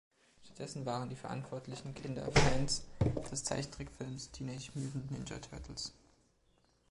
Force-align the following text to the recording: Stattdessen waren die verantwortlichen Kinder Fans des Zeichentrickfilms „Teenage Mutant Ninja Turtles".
Stattdessen 0.43 0.87
waren 0.87 1.09
die 1.09 1.15
verantwortlichen 1.15 1.93
Kinder 1.93 2.27
Fans 2.31 2.81
des 3.31 3.43
Zeichentrickfilms 3.43 4.31
„Teenage 4.31 4.71
Mutant 4.73 5.11
Ninja 5.11 5.37
Turtles". 5.37 5.93